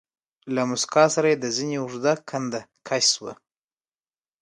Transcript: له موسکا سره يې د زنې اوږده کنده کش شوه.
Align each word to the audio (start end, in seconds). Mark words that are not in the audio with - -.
له 0.53 0.61
موسکا 0.69 1.05
سره 1.15 1.27
يې 1.31 1.37
د 1.39 1.45
زنې 1.55 1.77
اوږده 1.81 2.13
کنده 2.29 2.61
کش 2.87 3.05
شوه. 3.13 3.33